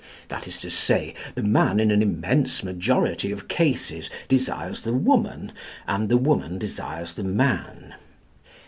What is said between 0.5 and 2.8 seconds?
to say, the man in an immense